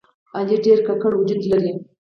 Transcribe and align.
علي 0.37 0.55
ډېر 0.65 0.77
ګګړه 0.87 1.15
وجود 1.17 1.41
لري. 1.51 1.71